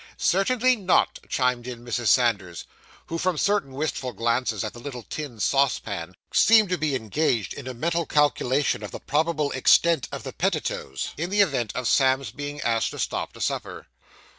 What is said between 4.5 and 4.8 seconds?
at the